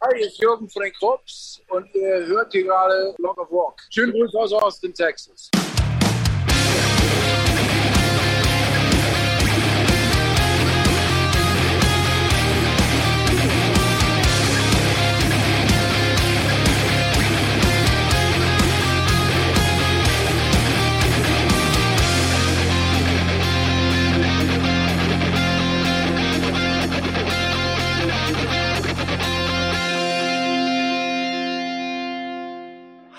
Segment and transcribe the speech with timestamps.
[0.00, 3.82] Hi, hier ist Jürgen den Krups und ihr hört hier gerade Block of Rock.
[3.90, 5.50] Schönen Gruß aus Austin, Texas.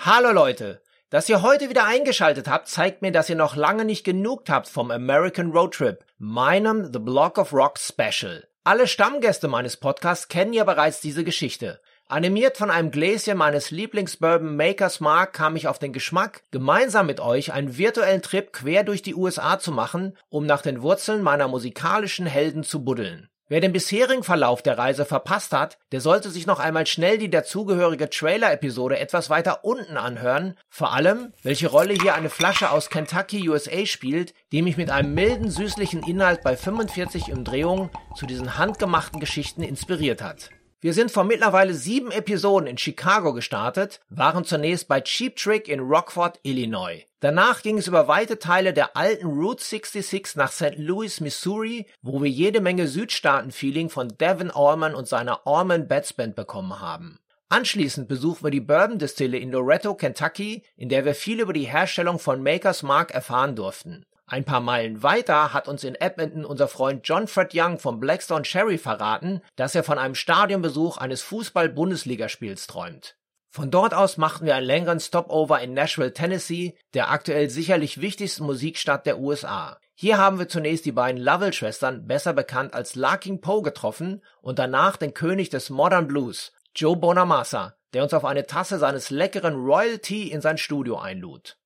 [0.02, 0.80] Hallo Leute!
[1.10, 4.66] Dass ihr heute wieder eingeschaltet habt, zeigt mir, dass ihr noch lange nicht genug habt
[4.66, 8.48] vom American Road Trip, meinem The Block of Rock Special.
[8.64, 11.82] Alle Stammgäste meines Podcasts kennen ja bereits diese Geschichte.
[12.06, 17.20] Animiert von einem Gläschen meines Lieblingsbourbon Makers Mark kam ich auf den Geschmack, gemeinsam mit
[17.20, 21.46] euch einen virtuellen Trip quer durch die USA zu machen, um nach den Wurzeln meiner
[21.46, 23.28] musikalischen Helden zu buddeln.
[23.50, 27.28] Wer den bisherigen Verlauf der Reise verpasst hat, der sollte sich noch einmal schnell die
[27.28, 33.50] dazugehörige Trailer-Episode etwas weiter unten anhören, vor allem, welche Rolle hier eine Flasche aus Kentucky,
[33.50, 39.18] USA spielt, die mich mit einem milden, süßlichen Inhalt bei 45 Umdrehungen zu diesen handgemachten
[39.18, 40.50] Geschichten inspiriert hat.
[40.82, 45.80] Wir sind vor mittlerweile sieben Episoden in Chicago gestartet, waren zunächst bei Cheap Trick in
[45.80, 47.04] Rockford, Illinois.
[47.20, 50.78] Danach ging es über weite Teile der alten Route 66 nach St.
[50.78, 56.34] Louis, Missouri, wo wir jede Menge Südstaaten-Feeling von Devin Allman und seiner Allman Bats Band
[56.34, 57.18] bekommen haben.
[57.50, 61.66] Anschließend besuchen wir die Bourbon Distille in Loretto, Kentucky, in der wir viel über die
[61.66, 64.06] Herstellung von Makers Mark erfahren durften.
[64.30, 68.44] Ein paar Meilen weiter hat uns in Edmonton unser Freund John Fred Young vom Blackstone
[68.44, 73.16] Cherry verraten, dass er von einem Stadionbesuch eines Fußball-Bundesligaspiels träumt.
[73.50, 78.44] Von dort aus machten wir einen längeren Stopover in Nashville, Tennessee, der aktuell sicherlich wichtigsten
[78.44, 79.80] Musikstadt der USA.
[79.96, 84.96] Hier haben wir zunächst die beiden Lovell-Schwestern, besser bekannt als Larking Poe, getroffen und danach
[84.96, 89.98] den König des Modern Blues, Joe Bonamassa, der uns auf eine Tasse seines leckeren Royal
[89.98, 91.56] Tea in sein Studio einlud.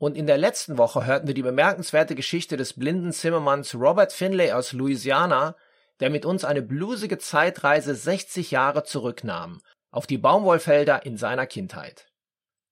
[0.00, 4.50] Und in der letzten Woche hörten wir die bemerkenswerte Geschichte des blinden Zimmermanns Robert Finlay
[4.52, 5.56] aus Louisiana,
[6.00, 9.60] der mit uns eine blusige Zeitreise 60 Jahre zurücknahm,
[9.90, 12.06] auf die Baumwollfelder in seiner Kindheit.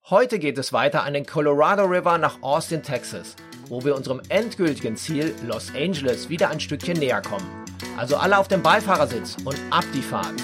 [0.09, 3.37] Heute geht es weiter an den Colorado River nach Austin, Texas,
[3.69, 7.67] wo wir unserem endgültigen Ziel Los Angeles wieder ein Stückchen näher kommen.
[7.99, 10.41] Also alle auf dem Beifahrersitz und ab die Fahrt.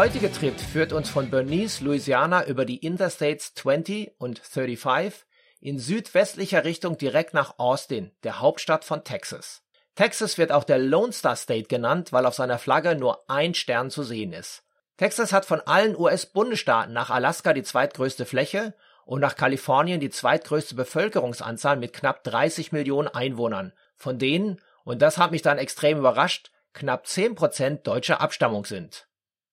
[0.00, 5.26] Heutige Trip führt uns von Bernice, Louisiana über die Interstates 20 und 35
[5.60, 9.62] in südwestlicher Richtung direkt nach Austin, der Hauptstadt von Texas.
[9.96, 13.90] Texas wird auch der Lone Star State genannt, weil auf seiner Flagge nur ein Stern
[13.90, 14.62] zu sehen ist.
[14.96, 18.72] Texas hat von allen US-Bundesstaaten nach Alaska die zweitgrößte Fläche
[19.04, 25.18] und nach Kalifornien die zweitgrößte Bevölkerungsanzahl mit knapp 30 Millionen Einwohnern, von denen, und das
[25.18, 29.09] hat mich dann extrem überrascht, knapp 10 Prozent deutscher Abstammung sind.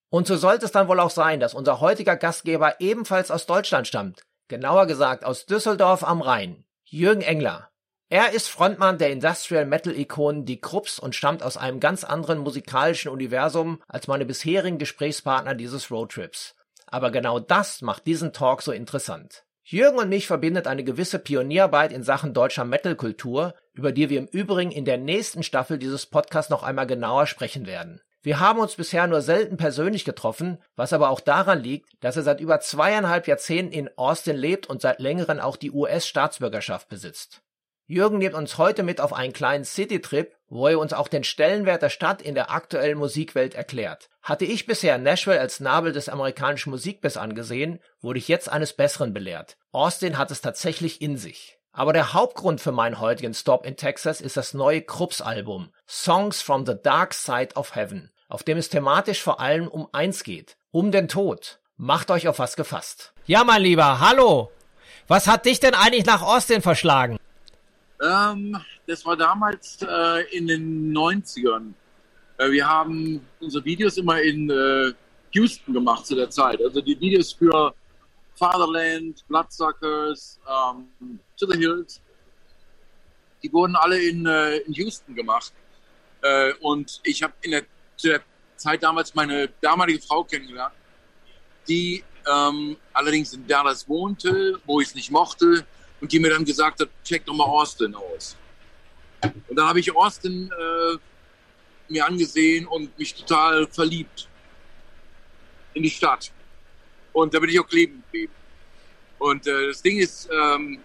[0.10, 3.88] Und so sollte es dann wohl auch sein, dass unser heutiger Gastgeber ebenfalls aus Deutschland
[3.88, 7.70] stammt, genauer gesagt aus Düsseldorf am Rhein, Jürgen Engler.
[8.10, 12.40] Er ist Frontmann der Industrial Metal Ikonen Die Krups und stammt aus einem ganz anderen
[12.40, 16.56] musikalischen Universum als meine bisherigen Gesprächspartner dieses Roadtrips.
[16.86, 19.44] Aber genau das macht diesen Talk so interessant.
[19.66, 24.28] Jürgen und mich verbindet eine gewisse Pionierarbeit in Sachen deutscher Metal-Kultur, über die wir im
[24.28, 28.00] Übrigen in der nächsten Staffel dieses Podcasts noch einmal genauer sprechen werden.
[28.24, 32.24] Wir haben uns bisher nur selten persönlich getroffen, was aber auch daran liegt, dass er
[32.24, 37.42] seit über zweieinhalb Jahrzehnten in Austin lebt und seit längerem auch die US-Staatsbürgerschaft besitzt.
[37.90, 41.82] Jürgen nimmt uns heute mit auf einen kleinen Citytrip, wo er uns auch den Stellenwert
[41.82, 44.10] der Stadt in der aktuellen Musikwelt erklärt.
[44.22, 49.14] Hatte ich bisher Nashville als Nabel des amerikanischen Musikbiss angesehen, wurde ich jetzt eines Besseren
[49.14, 49.56] belehrt.
[49.72, 51.60] Austin hat es tatsächlich in sich.
[51.72, 56.66] Aber der Hauptgrund für meinen heutigen Stop in Texas ist das neue Krups-Album Songs from
[56.66, 60.92] the Dark Side of Heaven auf dem es thematisch vor allem um eins geht, um
[60.92, 61.60] den Tod.
[61.78, 63.14] Macht euch auf was gefasst.
[63.26, 64.52] Ja, mein Lieber, hallo.
[65.08, 67.18] Was hat dich denn eigentlich nach Austin verschlagen?
[68.02, 71.74] Ähm, das war damals äh, in den 90ern.
[72.38, 74.94] Äh, wir haben unsere Videos immer in äh,
[75.32, 76.62] Houston gemacht zu der Zeit.
[76.62, 77.74] Also die Videos für
[78.36, 82.02] Fatherland, Bloodsuckers, ähm, To the Hills,
[83.42, 85.54] die wurden alle in, äh, in Houston gemacht.
[86.22, 87.64] Äh, und ich habe in der
[87.98, 88.22] zu der
[88.56, 90.74] Zeit damals meine damalige Frau kennengelernt,
[91.68, 95.66] die ähm, allerdings in Dallas wohnte, wo ich es nicht mochte
[96.02, 98.36] und die mir dann gesagt hat, check doch mal Austin aus.
[99.48, 100.98] Und da habe ich Austin äh,
[101.90, 104.28] mir angesehen und mich total verliebt
[105.74, 106.32] in die Stadt.
[107.14, 108.34] Und da bin ich auch kleben geblieben.
[109.18, 110.80] Und äh, das Ding ist, ähm,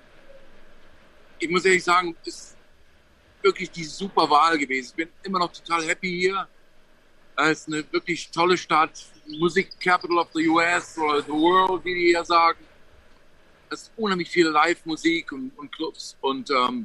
[1.38, 2.56] ich muss ehrlich sagen, ist
[3.43, 4.91] wirklich die super Wahl gewesen.
[4.91, 6.49] Ich bin immer noch total happy hier.
[7.37, 11.94] Es ist eine wirklich tolle Stadt, Musik Capital of the US oder the World, wie
[11.94, 12.58] die hier sagen.
[13.70, 16.84] Es ist unheimlich viel Live-Musik und, und, Clubs und ähm,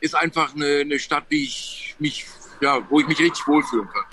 [0.00, 2.26] ist einfach eine, eine Stadt, wie ich mich,
[2.60, 4.04] ja, wo ich mich richtig wohlfühlen kann.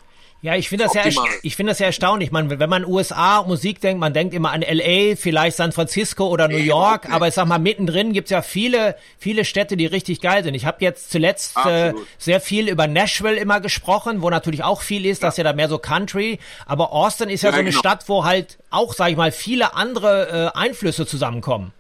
[0.44, 1.04] Ja, ich finde das ja,
[1.42, 2.30] ich finde das ja erstaunlich.
[2.34, 6.50] Man, wenn man USA Musik denkt, man denkt immer an LA, vielleicht San Francisco oder
[6.50, 10.44] New York, aber ich sag mal, mittendrin gibt's ja viele, viele Städte, die richtig geil
[10.44, 10.54] sind.
[10.54, 15.06] Ich habe jetzt zuletzt äh, sehr viel über Nashville immer gesprochen, wo natürlich auch viel
[15.06, 15.30] ist, ja.
[15.30, 17.80] das ist ja da mehr so Country, aber Austin ist ja, ja so eine genau.
[17.80, 21.72] Stadt, wo halt auch, sag ich mal, viele andere äh, Einflüsse zusammenkommen.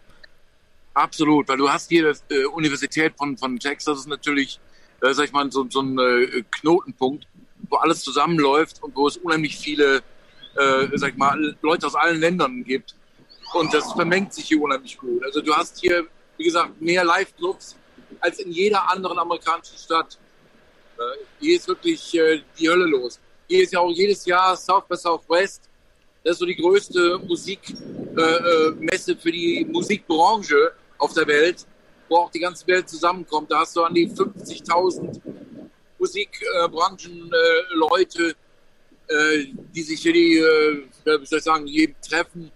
[0.93, 4.61] Absolut, weil du hast hier die äh, Universität von, von Texas, ist natürlich,
[5.01, 7.27] äh, sag ich mal, so, so ein äh, Knotenpunkt
[7.73, 9.97] wo alles zusammenläuft und wo es unheimlich viele,
[10.55, 12.95] äh, sag ich mal, Leute aus allen Ländern gibt.
[13.53, 15.23] Und das vermengt sich hier unheimlich gut.
[15.23, 16.05] Also du hast hier,
[16.37, 17.75] wie gesagt, mehr Live-Clubs
[18.19, 20.19] als in jeder anderen amerikanischen Stadt.
[20.97, 21.01] Äh,
[21.39, 23.19] hier ist wirklich äh, die Hölle los.
[23.47, 25.63] Hier ist ja auch jedes Jahr South by Southwest.
[26.23, 31.65] Das ist so die größte Musikmesse äh, äh für die Musikbranche auf der Welt,
[32.07, 33.51] wo auch die ganze Welt zusammenkommt.
[33.51, 35.19] Da hast du an die 50.000
[36.03, 38.35] Musikbranchenleute,
[39.07, 42.51] äh, die sich hier die, äh, wie soll ich sagen, jeden treffen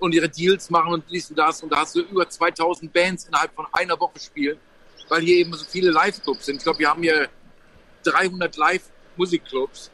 [0.00, 1.62] und ihre Deals machen und dies und das.
[1.62, 4.58] Und da hast du über 2000 Bands innerhalb von einer Woche spielen,
[5.08, 6.56] weil hier eben so viele Live-Clubs sind.
[6.56, 7.28] Ich glaube, wir haben hier
[8.02, 9.92] 300 Live-Musikclubs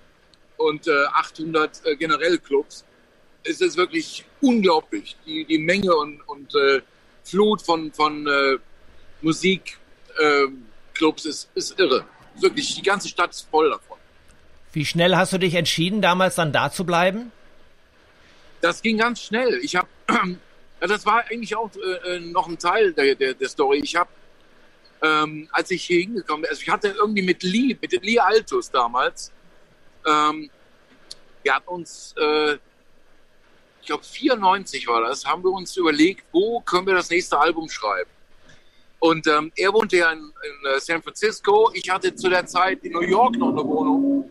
[0.56, 2.86] und äh, 800 äh, generell Clubs.
[3.42, 6.80] Es ist wirklich unglaublich, die, die Menge und, und äh,
[7.24, 8.56] Flut von, von äh,
[9.20, 9.76] Musikclubs
[10.18, 10.64] ähm,
[11.24, 12.06] ist, ist irre
[12.42, 13.98] wirklich, die ganze Stadt ist voll davon.
[14.72, 17.32] Wie schnell hast du dich entschieden, damals dann da zu bleiben?
[18.60, 19.58] Das ging ganz schnell.
[19.62, 19.88] Ich habe,
[20.80, 23.80] das war eigentlich auch äh, äh, noch ein Teil der, der, der Story.
[23.82, 24.10] Ich habe,
[25.02, 28.70] ähm, als ich hier hingekommen bin, also ich hatte irgendwie mit Lee, mit Lee Altus
[28.70, 29.32] damals,
[30.06, 30.50] ähm,
[31.42, 32.54] wir hatten uns, äh,
[33.80, 37.68] ich glaube 94 war das, haben wir uns überlegt, wo können wir das nächste Album
[37.68, 38.10] schreiben.
[38.98, 41.70] Und ähm, er wohnte ja in, in uh, San Francisco.
[41.74, 44.30] Ich hatte zu der Zeit in New York noch eine Wohnung.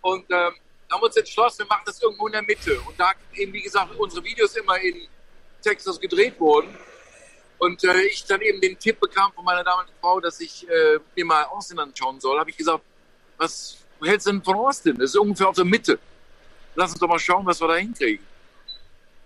[0.00, 0.52] Und ähm,
[0.90, 2.80] haben uns entschlossen, wir machen das irgendwo in der Mitte.
[2.80, 5.06] Und da eben, wie gesagt, unsere Videos immer in
[5.62, 6.74] Texas gedreht wurden.
[7.58, 10.98] Und äh, ich dann eben den Tipp bekam von meiner damaligen Frau, dass ich äh,
[11.16, 12.84] mir mal Austin anschauen soll, habe ich gesagt,
[13.36, 14.96] was hältst du denn von Austin?
[14.96, 15.98] Das ist ungefähr auf der Mitte.
[16.74, 18.24] Lass uns doch mal schauen, was wir da hinkriegen.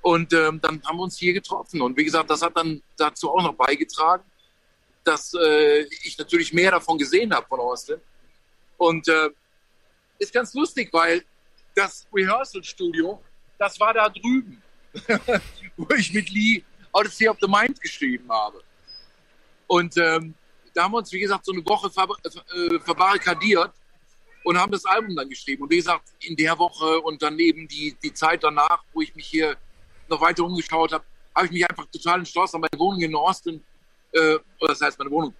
[0.00, 1.80] Und ähm, dann haben wir uns hier getroffen.
[1.80, 4.24] Und wie gesagt, das hat dann dazu auch noch beigetragen,
[5.04, 8.00] dass äh, ich natürlich mehr davon gesehen habe von Austin.
[8.76, 9.30] Und äh,
[10.18, 11.24] ist ganz lustig, weil
[11.74, 13.20] das Rehearsal Studio,
[13.58, 14.62] das war da drüben,
[15.76, 16.62] wo ich mit Lee
[16.92, 18.62] Odyssey of the Mind geschrieben habe.
[19.66, 20.34] Und ähm,
[20.74, 22.06] da haben wir uns, wie gesagt, so eine Woche ver
[22.54, 23.72] äh, verbarrikadiert
[24.44, 25.62] und haben das Album dann geschrieben.
[25.62, 29.14] Und wie gesagt, in der Woche und dann eben die, die Zeit danach, wo ich
[29.14, 29.56] mich hier
[30.08, 31.04] noch weiter umgeschaut habe,
[31.34, 33.62] habe ich mich einfach total entschlossen, meine Wohnung in Austin
[34.12, 35.34] äh, das heißt meine Wohnung,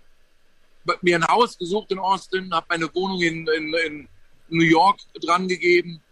[1.00, 4.08] mir ein Haus gesucht in Austin, habe meine Wohnung in, in, in
[4.48, 6.02] New York dran gegeben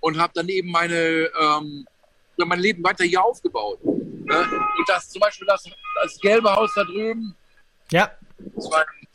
[0.00, 1.86] und habe dann eben meine, ähm,
[2.36, 3.82] mein Leben weiter hier aufgebaut.
[3.84, 4.38] Ne?
[4.78, 5.64] Und das zum Beispiel das,
[6.02, 7.34] das gelbe Haus da drüben,
[7.90, 8.10] ja.
[8.38, 9.08] das war ein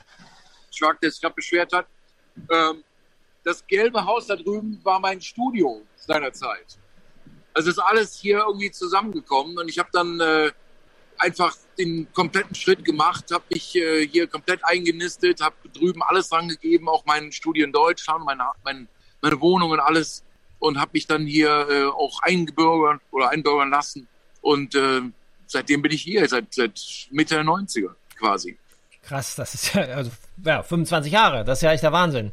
[0.77, 1.87] Truck, der sich gerade beschwert hat.
[2.49, 2.83] Ähm,
[3.43, 6.77] das gelbe Haus da drüben war mein Studio seinerzeit.
[7.53, 10.51] Also ist alles hier irgendwie zusammengekommen und ich habe dann äh,
[11.19, 16.47] einfach den kompletten Schritt gemacht, habe mich äh, hier komplett eingenistet, habe drüben alles dran
[16.49, 18.87] gegeben, auch mein Studio in Deutschland, meine, meine,
[19.21, 20.23] meine Wohnung und alles
[20.59, 24.07] und habe mich dann hier äh, auch eingebürgert oder einbürgern lassen
[24.41, 25.01] und äh,
[25.45, 26.79] seitdem bin ich hier, seit, seit
[27.11, 28.57] Mitte der 90er quasi.
[29.03, 30.11] Krass, das ist ja, also,
[30.43, 32.31] ja, 25 Jahre, das ist ja echt der Wahnsinn.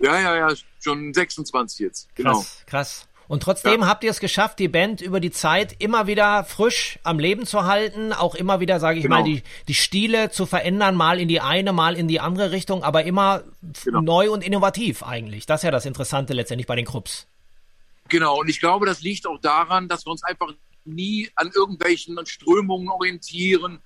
[0.00, 2.08] Ja, ja, ja, schon 26 jetzt.
[2.14, 2.38] Genau.
[2.38, 3.08] Krass, krass.
[3.30, 3.86] Und trotzdem ja.
[3.86, 7.62] habt ihr es geschafft, die Band über die Zeit immer wieder frisch am Leben zu
[7.62, 9.18] halten, auch immer wieder, sage ich genau.
[9.18, 12.82] mal, die, die Stile zu verändern, mal in die eine, mal in die andere Richtung,
[12.82, 13.44] aber immer
[13.84, 14.00] genau.
[14.00, 15.46] neu und innovativ eigentlich.
[15.46, 17.28] Das ist ja das Interessante letztendlich bei den Krupps.
[18.08, 20.52] Genau, und ich glaube, das liegt auch daran, dass wir uns einfach
[20.84, 23.78] nie an irgendwelchen Strömungen orientieren.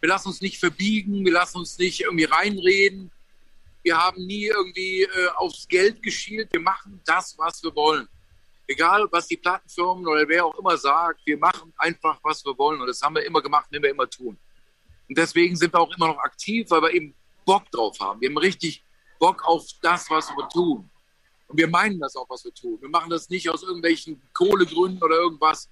[0.00, 3.12] Wir lassen uns nicht verbiegen, wir lassen uns nicht irgendwie reinreden.
[3.84, 6.52] Wir haben nie irgendwie äh, aufs Geld geschielt.
[6.52, 8.08] Wir machen das, was wir wollen
[8.68, 12.80] egal was die Plattenfirmen oder wer auch immer sagt, wir machen einfach, was wir wollen.
[12.80, 14.38] Und das haben wir immer gemacht, wenn wir immer tun.
[15.08, 18.20] Und deswegen sind wir auch immer noch aktiv, weil wir eben Bock drauf haben.
[18.20, 18.84] Wir haben richtig
[19.18, 20.88] Bock auf das, was wir tun.
[21.48, 22.78] Und wir meinen das auch, was wir tun.
[22.80, 25.70] Wir machen das nicht aus irgendwelchen Kohlegründen oder irgendwas.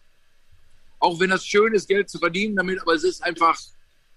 [0.98, 3.60] Auch wenn das schön ist, Geld zu verdienen damit, aber es ist einfach,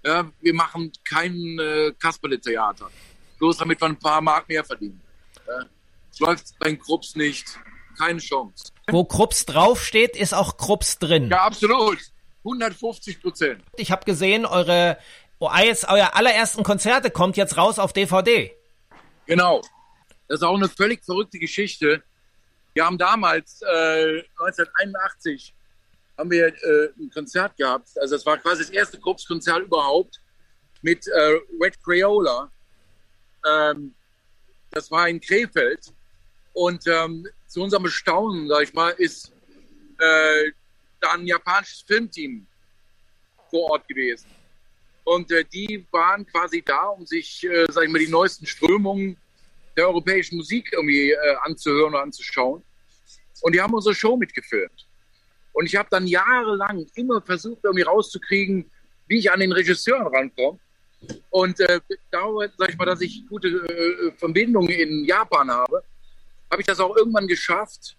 [0.05, 2.89] ja, wir machen kein äh, Kasperle-Theater.
[3.37, 5.01] Bloß damit wir ein paar Mark mehr verdienen.
[5.45, 5.65] Ja.
[6.19, 7.59] Läuft bei Krups nicht.
[7.99, 8.71] Keine Chance.
[8.89, 11.29] Wo Krups draufsteht, ist auch Krups drin.
[11.29, 11.99] Ja, absolut.
[12.45, 13.61] 150 Prozent.
[13.75, 14.97] Ich habe gesehen, eure,
[15.39, 18.55] oh, euer allerersten Konzerte kommt jetzt raus auf DVD.
[19.25, 19.61] Genau.
[20.27, 22.01] Das ist auch eine völlig verrückte Geschichte.
[22.73, 25.53] Wir haben damals, äh, 1981,
[26.17, 27.89] haben wir äh, ein Konzert gehabt.
[27.99, 30.21] Also das war quasi das erste Krups-Konzert überhaupt
[30.81, 32.49] mit äh, Red Crayola.
[33.45, 33.93] Ähm,
[34.71, 35.93] das war in Krefeld.
[36.53, 39.33] Und ähm, zu unserem Bestaunen, sag ich mal, ist
[39.97, 40.51] äh,
[41.01, 42.45] da ein japanisches Filmteam
[43.49, 44.27] vor Ort gewesen.
[45.03, 49.17] Und äh, die waren quasi da, um sich, äh, sag ich mal, die neuesten Strömungen
[49.75, 52.63] der europäischen Musik irgendwie äh, anzuhören oder anzuschauen.
[53.41, 54.85] Und die haben unsere Show mitgefilmt.
[55.53, 58.69] Und ich habe dann jahrelang immer versucht, irgendwie rauszukriegen,
[59.07, 60.59] wie ich an den Regisseur rankomme.
[61.31, 61.79] Und äh,
[62.11, 65.83] darüber, sag ich mal, dass ich gute äh, Verbindungen in Japan habe,
[66.51, 67.97] habe ich das auch irgendwann geschafft,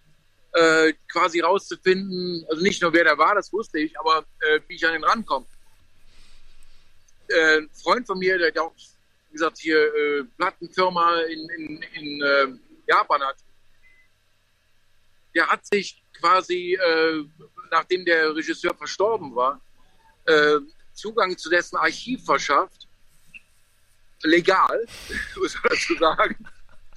[0.52, 4.74] äh, quasi rauszufinden, also nicht nur wer der war, das wusste ich, aber äh, wie
[4.74, 5.46] ich an den rankomme.
[7.28, 8.74] Äh, ein Freund von mir, der auch,
[9.28, 12.46] wie gesagt, hier äh, Plattenfirma in, in, in äh,
[12.88, 13.36] Japan hat,
[15.34, 17.24] der hat sich quasi, äh,
[17.70, 19.60] nachdem der Regisseur verstorben war,
[20.92, 22.86] Zugang zu dessen Archiv verschafft.
[24.22, 24.86] Legal,
[25.36, 26.46] muss man dazu sagen.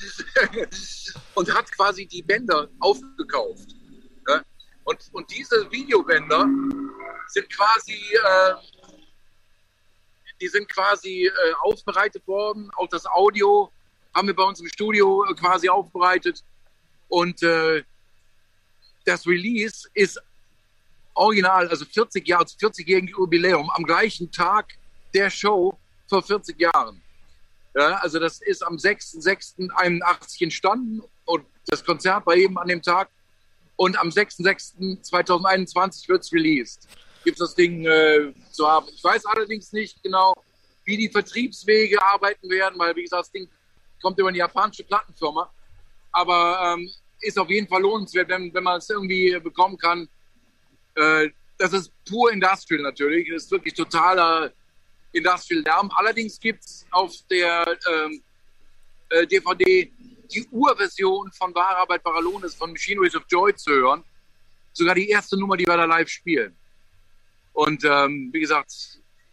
[1.36, 3.76] und hat quasi die Bänder aufgekauft.
[4.28, 4.44] Ne?
[4.84, 6.48] Und, und diese Videobänder
[7.28, 8.54] sind quasi, äh,
[10.42, 11.32] die sind quasi äh,
[11.62, 12.70] aufbereitet worden.
[12.76, 13.72] Auch das Audio
[14.14, 16.44] haben wir bei uns im Studio äh, quasi aufbereitet.
[17.08, 17.84] Und äh,
[19.06, 20.20] das Release ist
[21.14, 24.74] original, also 40 Jahre, 40-jährigen Jubiläum, am gleichen Tag
[25.14, 27.03] der Show vor 40 Jahren.
[27.76, 33.10] Ja, also das ist am 6.6.81 entstanden und das Konzert war eben an dem Tag.
[33.76, 36.88] Und am 6.6.2021 wird es released.
[37.24, 38.88] Gibt es das Ding äh, zu haben.
[38.94, 40.36] Ich weiß allerdings nicht genau,
[40.86, 43.50] wie die Vertriebswege arbeiten werden, weil, wie gesagt, das Ding
[44.02, 45.52] kommt über eine japanische Plattenfirma.
[46.12, 50.08] Aber ähm, ist auf jeden Fall lohnenswert, wenn, wenn man es irgendwie bekommen kann.
[50.96, 53.30] Äh, das ist pur Industrial natürlich.
[53.32, 54.52] Das ist wirklich totaler
[55.14, 55.90] Industrial Lärm.
[55.96, 58.22] Allerdings gibt es auf der ähm,
[59.10, 59.92] äh, DVD
[60.34, 64.04] die Urversion von Wahre Arbeit Paralones von Machineries of Joy zu hören.
[64.74, 66.56] Sogar die erste Nummer, die wir da live spielen.
[67.54, 68.72] Und ähm, wie gesagt,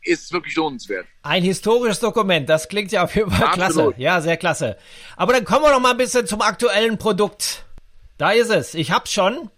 [0.03, 1.07] ist wirklich lohnenswert.
[1.23, 3.95] Ein historisches Dokument, das klingt ja auf jeden Fall Absolut.
[3.95, 4.03] klasse.
[4.03, 4.77] Ja, sehr klasse.
[5.17, 7.65] Aber dann kommen wir noch mal ein bisschen zum aktuellen Produkt.
[8.19, 8.75] Da ist es.
[8.75, 9.51] Ich hab's schon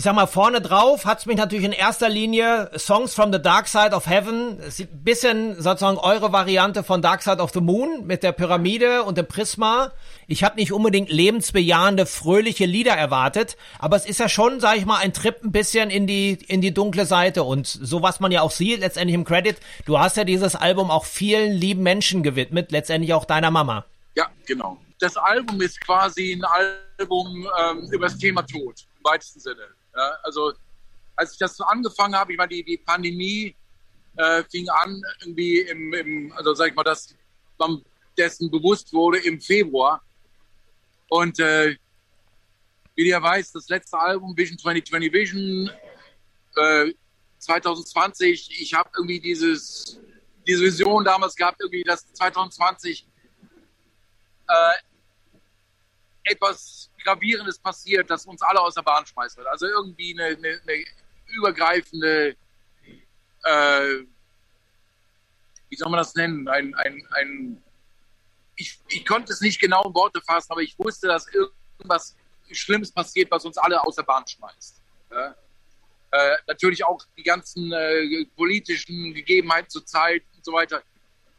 [0.00, 3.68] ich sag mal, vorne drauf hat's mich natürlich in erster Linie Songs from the Dark
[3.68, 4.56] Side of Heaven.
[5.04, 9.26] Bisschen sozusagen eure Variante von Dark Side of the Moon mit der Pyramide und dem
[9.26, 9.92] Prisma.
[10.26, 14.86] Ich habe nicht unbedingt lebensbejahende, fröhliche Lieder erwartet, aber es ist ja schon, sag ich
[14.86, 17.42] mal, ein Trip ein bisschen in die, in die dunkle Seite.
[17.42, 20.90] Und so was man ja auch sieht, letztendlich im Credit, du hast ja dieses Album
[20.90, 23.84] auch vielen lieben Menschen gewidmet, letztendlich auch deiner Mama.
[24.16, 24.78] Ja, genau.
[24.98, 26.44] Das Album ist quasi ein
[26.98, 29.60] Album ähm, über das Thema Tod, im weitesten Sinne.
[29.94, 30.52] Ja, also
[31.16, 33.54] als ich das so angefangen habe, ich meine, die, die Pandemie
[34.16, 37.14] äh, fing an irgendwie im, im, also sag ich mal, dass
[37.58, 37.84] man
[38.16, 40.02] dessen bewusst wurde im Februar.
[41.08, 41.76] Und äh,
[42.94, 45.70] wie ihr weiß, das letzte Album Vision 2020 Vision
[46.56, 46.92] äh,
[47.38, 49.98] 2020, ich habe irgendwie dieses,
[50.46, 53.06] diese Vision damals gehabt, irgendwie, dass 2020
[54.48, 54.52] äh,
[56.24, 59.38] etwas Gravierendes passiert, das uns alle aus der Bahn schmeißt.
[59.46, 60.84] Also irgendwie eine, eine, eine
[61.26, 62.36] übergreifende,
[63.44, 64.04] äh,
[65.68, 66.48] wie soll man das nennen?
[66.48, 67.62] Ein, ein, ein
[68.56, 72.16] ich, ich konnte es nicht genau in Worte fassen, aber ich wusste, dass irgendwas
[72.50, 74.82] Schlimmes passiert, was uns alle aus der Bahn schmeißt.
[75.10, 75.34] Ja?
[76.12, 80.82] Äh, natürlich auch die ganzen äh, politischen Gegebenheiten zur Zeit und so weiter,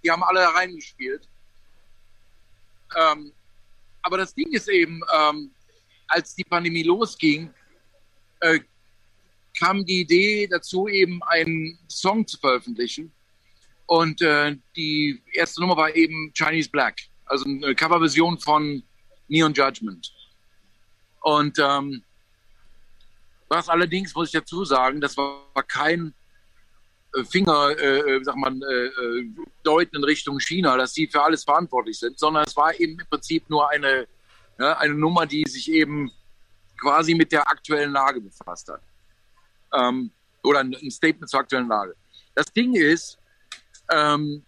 [0.04, 1.28] die haben alle reingespielt.
[2.96, 3.34] Ähm,
[4.04, 5.52] aber das Ding ist eben, ähm,
[6.08, 7.54] als die Pandemie losging,
[8.42, 8.60] äh,
[9.60, 13.12] kam die Idee dazu, eben einen Song zu veröffentlichen.
[13.86, 18.84] Und äh, die erste Nummer war eben Chinese Black, also eine Coverversion von
[19.28, 20.12] Neon Judgment.
[21.22, 22.04] Und ähm,
[23.50, 26.21] was allerdings, muss ich dazu sagen, das war kein äh,
[27.30, 29.30] Finger, äh, äh, sag mal, äh, äh,
[29.64, 33.08] deuten in Richtung China, dass sie für alles verantwortlich sind, sondern es war eben im
[33.08, 34.08] Prinzip nur eine
[34.60, 36.12] Ja, eine Nummer, die sich eben
[36.80, 38.82] quasi mit der aktuellen Lage befasst hat.
[39.74, 40.12] Ähm,
[40.44, 41.96] oder ein Statement zur aktuellen Lage.
[42.36, 43.18] Das Ding ist,
[43.90, 44.44] ähm,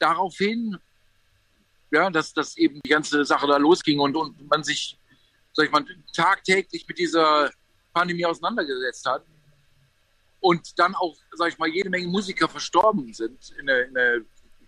[0.00, 0.76] daraufhin,
[1.92, 4.98] ja, dass, dass eben die ganze Sache da losging und, und man sich,
[5.52, 7.50] sag ich mal, tagtäglich mit dieser
[7.92, 9.24] Pandemie auseinandergesetzt hat
[10.40, 14.20] und dann auch, sag ich mal, jede Menge Musiker verstorben sind in der, in der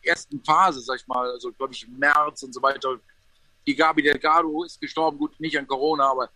[0.03, 2.99] ersten Phase, sag ich mal, also glaube ich im März und so weiter.
[3.67, 6.31] Die Gabi Delgado ist gestorben, gut, nicht an Corona, aber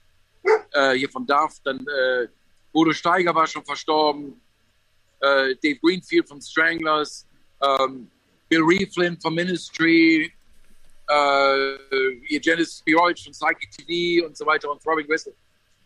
[0.73, 2.29] äh, hier von DAF, dann äh,
[2.73, 4.41] Bodo Steiger war schon verstorben,
[5.21, 7.27] äh, Dave Greenfield von Stranglers,
[7.61, 8.11] ähm,
[8.49, 10.33] Bill Reflin von Ministry,
[11.09, 15.35] äh, Janis Spiroic von Psychic TV und so weiter und Robin Wessel.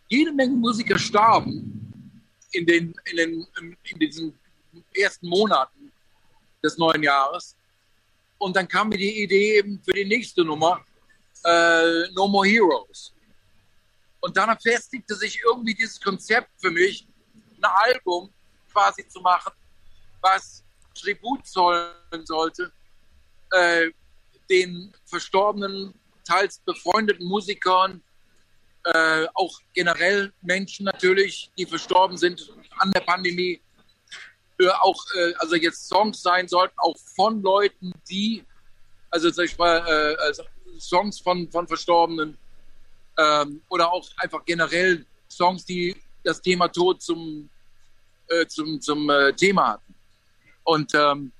[0.07, 1.78] Jede Menge Musiker starben
[2.51, 3.47] in, den, in, den,
[3.83, 4.39] in diesen
[4.93, 5.91] ersten Monaten
[6.63, 7.55] des neuen Jahres.
[8.37, 10.83] Und dann kam mir die Idee eben für die nächste Nummer,
[11.43, 13.13] äh, No More Heroes.
[14.21, 17.07] Und dann festigte sich irgendwie dieses Konzept für mich,
[17.57, 18.33] ein Album
[18.71, 19.53] quasi zu machen,
[20.21, 20.63] was
[20.93, 22.71] Tribut zollen sollte,
[23.51, 23.89] äh,
[24.49, 25.93] den verstorbenen,
[26.25, 28.01] teils befreundeten Musikern,
[28.93, 33.61] äh, auch generell Menschen natürlich, die verstorben sind an der Pandemie,
[34.59, 38.43] äh, auch äh, also jetzt Songs sein sollten, auch von Leuten, die,
[39.09, 40.43] also sag ich mal, äh, also
[40.79, 42.37] Songs von, von Verstorbenen
[43.17, 47.49] ähm, oder auch einfach generell Songs, die das Thema Tod zum,
[48.27, 49.95] äh, zum, zum äh, Thema hatten.
[50.63, 51.31] Und ähm,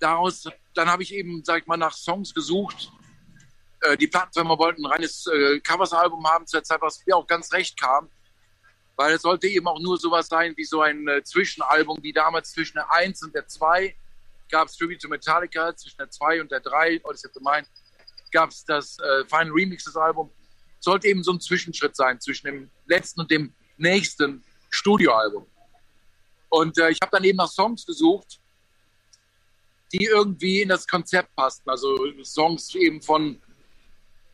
[0.00, 2.90] daraus, dann habe ich eben, sag ich mal, nach Songs gesucht.
[3.84, 7.52] Äh, die Plattenfirma wollten ein reines äh, Covers-Album haben zur Zeit, was mir auch ganz
[7.52, 8.08] recht kam.
[8.96, 12.52] Weil es sollte eben auch nur sowas sein wie so ein äh, Zwischenalbum, wie damals
[12.52, 13.94] zwischen der 1 und der 2
[14.50, 17.68] gab es Tribute to Metallica, zwischen der 2 und der 3, oder ich hätte meint,
[18.30, 20.32] gab es das äh, Final Remix des Albums.
[20.78, 25.46] Sollte eben so ein Zwischenschritt sein zwischen dem letzten und dem nächsten Studioalbum.
[26.50, 28.38] Und äh, ich habe dann eben nach Songs gesucht,
[29.92, 31.68] die irgendwie in das Konzept passten.
[31.70, 33.40] Also Songs eben von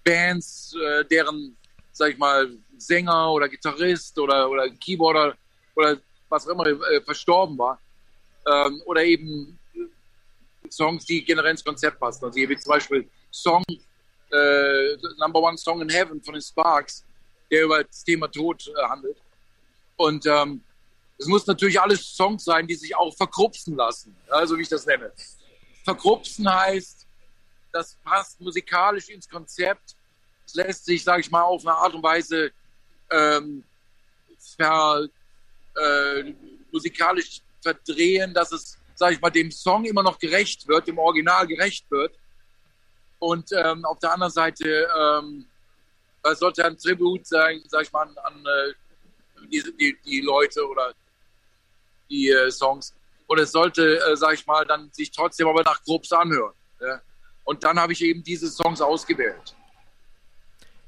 [0.04, 1.56] Bands, äh, deren,
[1.92, 5.36] sag ich mal, Sänger oder Gitarrist oder, oder Keyboarder
[5.74, 7.78] oder was auch immer äh, verstorben war.
[8.46, 9.58] Ähm, oder eben
[10.70, 12.24] Songs, die generell ins Konzept passen.
[12.24, 13.62] Also hier wie zum Beispiel Song,
[14.30, 17.04] äh, Number One Song in Heaven von den Sparks,
[17.50, 19.16] der über das Thema Tod äh, handelt.
[19.96, 20.62] Und ähm,
[21.18, 24.86] es muss natürlich alles Songs sein, die sich auch verkrupsen lassen, also wie ich das
[24.86, 25.12] nenne.
[25.84, 26.99] Verkrupsen heißt,
[27.72, 29.96] das passt musikalisch ins Konzept.
[30.46, 32.50] Es lässt sich, sage ich mal, auf eine Art und Weise
[33.10, 33.64] ähm,
[34.56, 35.08] ver,
[35.76, 36.34] äh,
[36.72, 41.46] musikalisch verdrehen, dass es, sage ich mal, dem Song immer noch gerecht wird, dem Original
[41.46, 42.14] gerecht wird.
[43.18, 45.46] Und ähm, auf der anderen Seite ähm,
[46.22, 48.72] es sollte ein Tribut sein, sage ich mal, an, an äh,
[49.46, 50.92] die, die, die, Leute oder
[52.10, 52.94] die äh, Songs,
[53.26, 56.52] und es sollte, äh, sag ich mal, dann sich trotzdem aber nach Grobs anhören.
[56.80, 57.00] Ja?
[57.44, 59.56] Und dann habe ich eben diese Songs ausgewählt.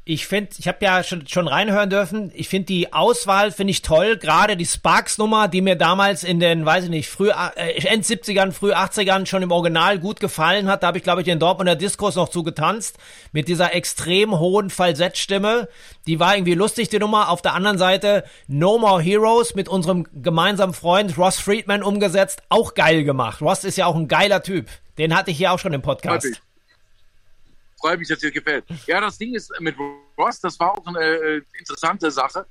[0.05, 2.33] Ich finde, ich habe ja schon, schon reinhören dürfen.
[2.35, 4.17] Ich finde die Auswahl finde ich toll.
[4.17, 8.51] Gerade die Sparks-Nummer, die mir damals in den, weiß ich nicht, früh äh, End 70ern,
[8.51, 10.83] früh 80ern schon im Original gut gefallen hat.
[10.83, 12.99] Da habe ich, glaube ich, den Dortmunder Diskurs noch zugetanzt.
[13.31, 15.69] Mit dieser extrem hohen Falsettstimme.
[16.09, 17.29] Die war irgendwie lustig, die Nummer.
[17.29, 22.43] Auf der anderen Seite No More Heroes mit unserem gemeinsamen Freund Ross Friedman umgesetzt.
[22.49, 23.41] Auch geil gemacht.
[23.41, 24.67] Ross ist ja auch ein geiler Typ.
[24.99, 26.27] Den hatte ich hier auch schon im Podcast.
[27.83, 28.65] Freue mich, dass dir gefällt.
[28.87, 29.75] Ja, das Ding ist mit
[30.17, 32.47] Ross, das war auch eine äh, interessante Sache,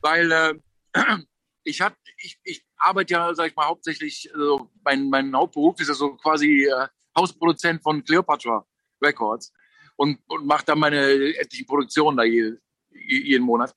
[0.00, 0.54] weil äh,
[1.64, 5.88] ich, hat, ich, ich arbeite ja, sag ich mal, hauptsächlich, also mein, mein Hauptberuf ist
[5.88, 8.66] ja so quasi äh, Hausproduzent von Cleopatra
[9.02, 9.52] Records
[9.96, 12.54] und, und mache da meine etlichen Produktionen da je,
[12.90, 13.74] jeden Monat.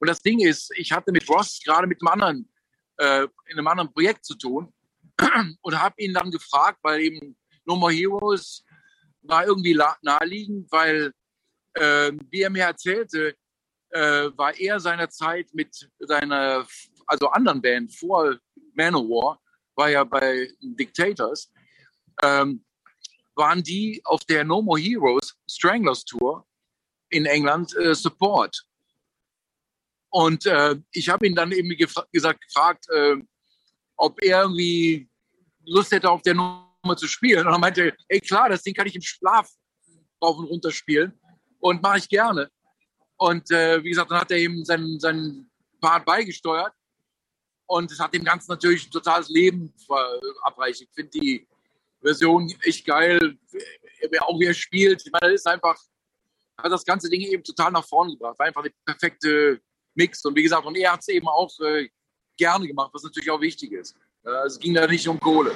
[0.00, 2.52] Und das Ding ist, ich hatte mit Ross gerade mit einem anderen,
[2.96, 4.74] äh, in einem anderen Projekt zu tun
[5.62, 8.64] und habe ihn dann gefragt, weil eben No More Heroes
[9.28, 11.12] war irgendwie naheliegend, weil,
[11.74, 13.36] äh, wie er mir erzählte,
[13.90, 16.66] äh, war er seinerzeit mit seiner,
[17.06, 18.38] also anderen Band vor
[18.74, 19.40] Manowar,
[19.74, 21.52] war ja bei Dictators,
[22.22, 22.64] ähm,
[23.34, 26.46] waren die auf der No More Heroes Stranglers Tour
[27.10, 28.64] in England äh, Support.
[30.10, 33.16] Und äh, ich habe ihn dann eben gefra gesagt, gefragt, äh,
[33.96, 35.08] ob er irgendwie
[35.64, 37.46] Lust hätte auf der Nummer mal zu spielen.
[37.46, 39.48] Und dann meinte er, ey klar, das Ding kann ich im Schlaf
[40.22, 41.18] rauf und runter spielen
[41.60, 42.50] und mache ich gerne.
[43.18, 46.72] Und äh, wie gesagt, dann hat er eben seinen, seinen Part beigesteuert
[47.66, 49.74] und es hat dem Ganzen natürlich ein totales Leben
[50.42, 50.82] abreicht.
[50.82, 51.48] Ich finde die
[52.00, 53.38] Version echt geil,
[54.20, 55.02] auch wie er spielt.
[55.04, 55.76] Ich meine, das ist einfach
[56.58, 58.38] hat das ganze Ding eben total nach vorne gebracht.
[58.38, 59.60] War einfach eine perfekte
[59.94, 60.24] Mix.
[60.24, 61.88] Und wie gesagt, und er hat es eben auch äh,
[62.36, 63.96] gerne gemacht, was natürlich auch wichtig ist.
[64.24, 65.54] Äh, es ging da nicht um Kohle.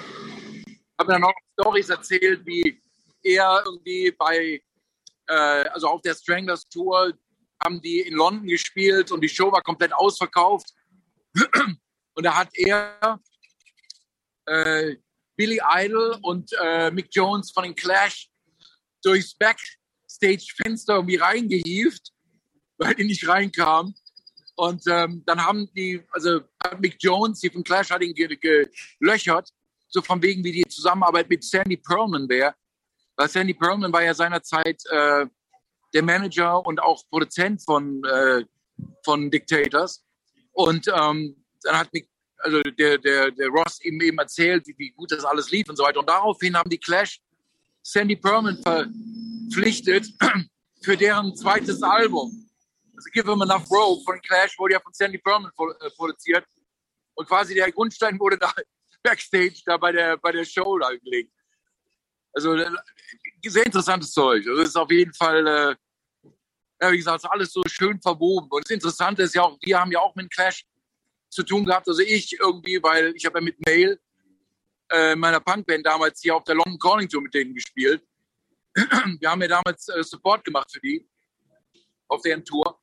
[1.01, 2.79] Habe dann auch Stories erzählt, wie
[3.23, 4.63] er irgendwie bei,
[5.27, 5.33] äh,
[5.71, 7.15] also auf der Stranglers Tour
[7.65, 10.69] haben die in London gespielt und die Show war komplett ausverkauft.
[12.15, 13.21] Und da hat er
[14.45, 14.97] äh,
[15.37, 18.29] Billy Idol und äh, Mick Jones von den Clash
[19.03, 22.11] durchs Backstage-Fenster irgendwie reingehievt,
[22.77, 23.95] weil die nicht reinkamen.
[24.57, 26.41] Und ähm, dann haben die, also
[26.79, 29.51] Mick Jones, die von Clash hat ihn gelöchert,
[29.91, 32.55] so von wegen, wie die Zusammenarbeit mit Sandy Pearlman wäre.
[33.17, 35.27] Weil Sandy Pearlman war ja seinerzeit äh,
[35.93, 38.45] der Manager und auch Produzent von, äh,
[39.05, 40.05] von Dictators.
[40.53, 44.91] Und ähm, dann hat Mick, also der, der, der Ross eben eben erzählt, wie, wie
[44.91, 46.01] gut das alles lief und so weiter.
[46.01, 47.21] Und daraufhin haben die Clash
[47.83, 50.07] Sandy Pearlman verpflichtet
[50.83, 52.49] für deren zweites Album.
[52.95, 55.51] Also Give Him Enough Rope von Clash wurde ja von Sandy Pearlman
[55.81, 56.45] äh, produziert.
[57.15, 58.53] Und quasi der Grundstein wurde da
[59.03, 61.33] backstage da bei der, bei der Show da gelegt.
[62.33, 62.71] Also äh,
[63.47, 64.47] sehr interessantes Zeug.
[64.47, 65.77] Also das ist auf jeden Fall, äh,
[66.81, 68.49] ja, wie gesagt, alles so schön verwoben.
[68.51, 70.65] Und das Interessante ist ja auch, wir haben ja auch mit Clash
[71.29, 71.89] zu tun gehabt.
[71.89, 74.01] Also ich irgendwie, weil ich habe ja mit Mail
[74.91, 78.03] äh, meiner Punkband damals hier auf der London Calling Tour mit denen gespielt.
[78.75, 81.09] Wir haben ja damals äh, Support gemacht für die
[82.09, 82.81] auf deren Tour.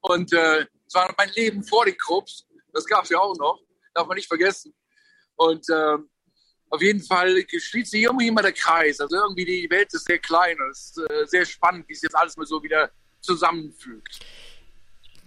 [0.00, 2.46] Und äh, es war mein Leben vor den Krupps.
[2.72, 3.60] Das gab es ja auch noch.
[3.94, 4.74] Darf man nicht vergessen.
[5.36, 5.96] Und äh,
[6.70, 9.00] auf jeden Fall schließt sich irgendwie immer der Kreis.
[9.00, 12.04] Also irgendwie die Welt ist sehr klein und es ist äh, sehr spannend, wie sich
[12.04, 14.20] jetzt alles mal so wieder zusammenfügt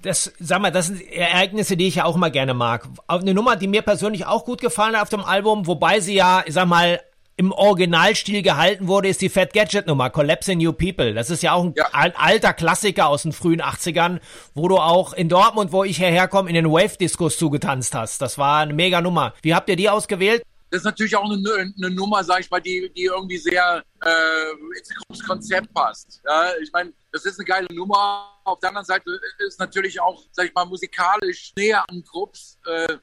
[0.01, 2.87] das, sag mal, das sind Ereignisse, die ich ja auch immer gerne mag.
[3.07, 6.43] Eine Nummer, die mir persönlich auch gut gefallen hat auf dem Album, wobei sie ja,
[6.47, 7.01] sag mal,
[7.37, 11.13] im Originalstil gehalten wurde, ist die Fat Gadget Nummer, Collapsing New People.
[11.13, 11.85] Das ist ja auch ein ja.
[11.93, 14.19] alter Klassiker aus den frühen 80ern,
[14.55, 18.21] wo du auch in Dortmund, wo ich hierher komme, in den Wave-Discos zugetanzt hast.
[18.21, 19.33] Das war eine mega Nummer.
[19.43, 20.43] Wie habt ihr die ausgewählt?
[20.69, 25.09] das ist natürlich auch eine, eine Nummer, sag ich mal, die, die irgendwie sehr äh,
[25.09, 26.21] ins Konzept passt.
[26.25, 28.37] Ja, ich meine, das ist eine geile Nummer.
[28.43, 32.97] Auf der anderen Seite ist natürlich auch, sag ich mal, musikalisch näher an Krupps äh,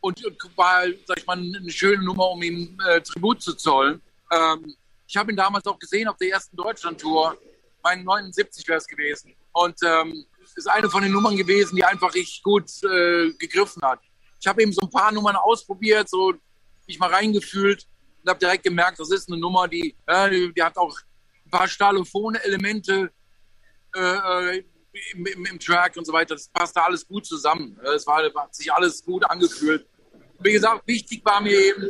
[0.00, 4.00] und, und, war, sag ich mal, eine schöne Nummer, um ihm äh, Tribut zu zollen.
[4.32, 4.74] Ähm,
[5.06, 7.36] ich habe ihn damals auch gesehen auf der ersten Deutschland-Tour.
[7.82, 9.34] Mein 79 wäre es gewesen.
[9.52, 10.24] Und ähm,
[10.60, 14.00] ist eine von den Nummern gewesen, die einfach richtig gut äh, gegriffen hat.
[14.40, 16.34] Ich habe eben so ein paar Nummern ausprobiert, so
[16.86, 17.86] mich mal reingefühlt
[18.22, 20.96] und habe direkt gemerkt, das ist eine Nummer, die, ja, die, hat auch
[21.46, 23.10] ein paar stalophone Elemente
[23.94, 24.64] äh, äh
[25.12, 26.34] im, im, Track und so weiter.
[26.34, 27.78] Das passt da alles gut zusammen.
[27.94, 29.86] Es war, hat sich alles gut angefühlt.
[30.40, 31.88] Wie gesagt, wichtig war mir eben,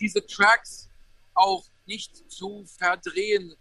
[0.00, 0.88] diese Tracks
[1.34, 3.54] auch nicht zu verdrehen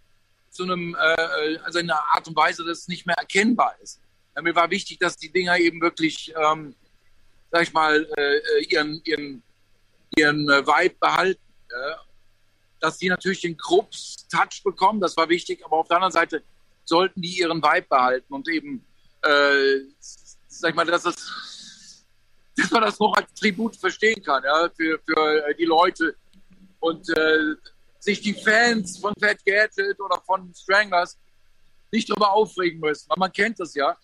[0.49, 4.01] zu einem, äh, also in einer Art und Weise, dass es nicht mehr erkennbar ist.
[4.35, 6.75] Ja, mir war wichtig, dass die Dinger eben wirklich ähm,
[7.51, 9.43] sag ich mal, äh, äh, ihren, ihren,
[10.17, 11.41] ihren äh, Vibe behalten.
[11.69, 11.97] Ja?
[12.79, 16.43] Dass die natürlich den Krupps-Touch bekommen, das war wichtig, aber auf der anderen Seite
[16.87, 18.83] sollten die ihren Vibe behalten und eben,
[19.21, 22.05] äh, sag ich mal, dass, das,
[22.55, 26.15] dass man das noch als Tribut verstehen kann, ja, für, für die Leute
[26.79, 27.55] und äh,
[27.99, 31.17] sich die Fans von Fat Gadget oder von Stranglers
[31.91, 33.95] nicht darüber aufregen müssen, weil man kennt das ja.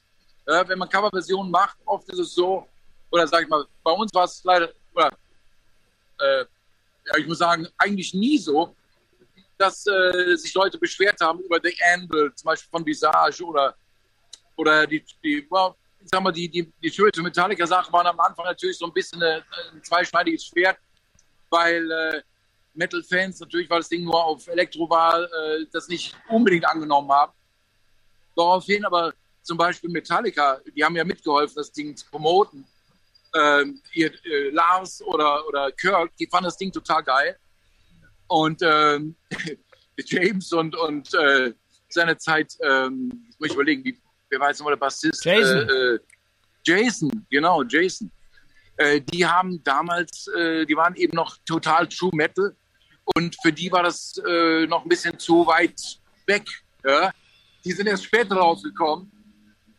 [0.48, 2.68] ja wenn man Coverversionen macht, oft ist es so,
[3.12, 5.10] oder sag ich mal, bei uns war es leider, oder,
[6.20, 6.46] äh,
[7.06, 8.76] ja, ich muss sagen, eigentlich nie so,
[9.64, 13.76] dass äh, sich Leute beschwert haben über The Anvil, zum Beispiel von Visage oder,
[14.56, 18.78] oder die, die well, ich sag die, die, die Schuld Metallica-Sachen waren am Anfang natürlich
[18.78, 20.78] so ein bisschen eine, ein zweischneidiges Schwert,
[21.50, 22.22] weil äh,
[22.74, 27.32] Metal-Fans natürlich, weil das Ding nur auf Elektro war, äh, das nicht unbedingt angenommen haben.
[28.36, 32.66] Daraufhin aber zum Beispiel Metallica, die haben ja mitgeholfen, das Ding zu promoten
[33.34, 37.38] ähm, ihr, äh, Lars oder, oder Kirk, die fanden das Ding total geil.
[38.34, 39.16] Und ähm,
[39.98, 41.54] James und, und äh,
[41.88, 43.96] seine Zeit, ähm, muss ich überlegen, wie,
[44.32, 45.24] wer war jetzt nochmal der Bassist?
[45.24, 45.70] Jason.
[45.70, 46.00] Äh, äh,
[46.66, 48.12] Jason, genau, Jason.
[48.78, 52.56] Äh, die haben damals, äh, die waren eben noch total True Metal
[53.16, 55.80] und für die war das äh, noch ein bisschen zu weit
[56.26, 56.48] weg.
[56.84, 57.12] Ja?
[57.64, 59.12] Die sind erst später rausgekommen,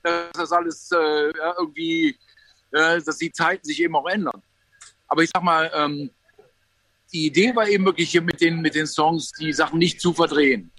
[0.05, 2.17] dass das alles äh, irgendwie
[2.71, 4.40] äh, dass die Zeiten sich eben auch ändern.
[5.09, 6.11] Aber ich sag mal, ähm,
[7.14, 10.12] die Idee war eben wirklich hier mit den, mit den Songs, die Sachen nicht zu
[10.12, 10.72] verdrehen.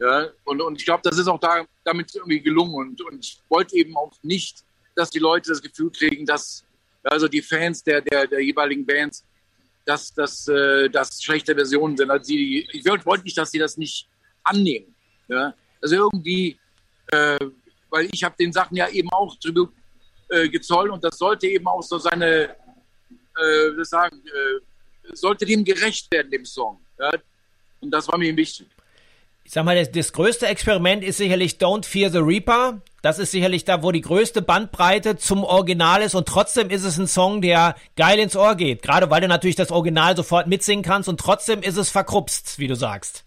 [0.00, 0.28] Ja?
[0.44, 2.74] Und, und ich glaube, das ist auch da, damit irgendwie gelungen.
[2.74, 4.64] Und, und ich wollte eben auch nicht,
[4.96, 6.64] dass die Leute das Gefühl kriegen, dass
[7.02, 9.24] also die Fans der, der, der jeweiligen Bands,
[9.84, 10.88] dass das äh,
[11.20, 12.10] schlechte Versionen sind.
[12.10, 14.08] Also die, ich wollte nicht, dass sie das nicht
[14.44, 14.94] annehmen.
[15.28, 15.52] Ja?
[15.82, 16.58] Also irgendwie,
[17.08, 17.38] äh,
[17.90, 19.72] weil ich habe den Sachen ja eben auch Tribut
[20.30, 22.56] äh, gezollt und das sollte eben auch so seine,
[23.36, 24.71] äh, sagen, äh,
[25.12, 26.84] sollte dem gerecht werden, dem Song.
[26.98, 27.10] Ja?
[27.80, 28.68] Und das war mir wichtig
[29.44, 32.80] ich sag mal, das, das, größte Experiment ist sicherlich Don't Fear the Reaper.
[33.02, 36.98] Das ist sicherlich da, wo die größte Bandbreite zum Original ist und trotzdem ist es
[36.98, 38.82] ein Song, der geil ins Ohr geht.
[38.82, 42.68] Gerade weil du natürlich das Original sofort mitsingen kannst und trotzdem ist es verkrupst, wie
[42.68, 43.24] du sagst.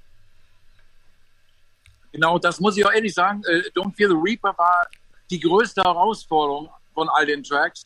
[2.13, 3.41] Genau, das muss ich auch ehrlich sagen.
[3.43, 4.87] Äh, Don't Fear the Reaper war
[5.29, 7.85] die größte Herausforderung von all den Tracks,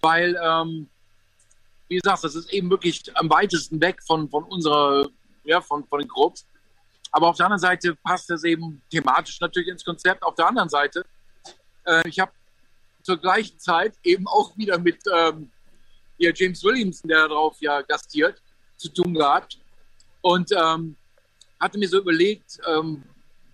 [0.00, 0.88] weil, ähm,
[1.94, 5.08] wie gesagt, das ist eben wirklich am weitesten weg von, von unserer,
[5.44, 6.44] ja, von, von den Grupps.
[7.12, 10.22] Aber auf der anderen Seite passt das eben thematisch natürlich ins Konzept.
[10.24, 11.04] Auf der anderen Seite,
[11.84, 12.32] äh, ich habe
[13.02, 15.50] zur gleichen Zeit eben auch wieder mit ähm,
[16.18, 18.42] ja, James Williamson, der darauf ja gastiert,
[18.76, 19.58] zu tun gehabt.
[20.20, 20.96] Und ähm,
[21.60, 23.04] hatte mir so überlegt, ähm,